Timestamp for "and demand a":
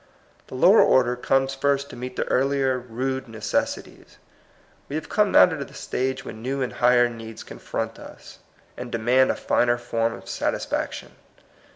8.75-9.35